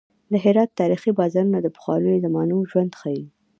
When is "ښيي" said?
2.99-3.23